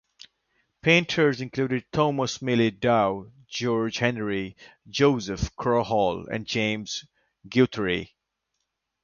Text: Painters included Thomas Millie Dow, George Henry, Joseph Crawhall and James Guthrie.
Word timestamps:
Painters 0.81 1.41
included 1.41 1.85
Thomas 1.91 2.41
Millie 2.41 2.71
Dow, 2.71 3.29
George 3.47 3.99
Henry, 3.99 4.55
Joseph 4.89 5.55
Crawhall 5.55 6.25
and 6.27 6.47
James 6.47 7.05
Guthrie. 7.47 8.15